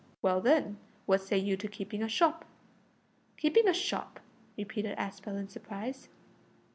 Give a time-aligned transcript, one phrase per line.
[0.23, 2.43] "Well, then, what say you to keeping a shop?"
[3.37, 4.19] "Keeping a shop!"
[4.57, 6.09] repeated Aspel in surprise.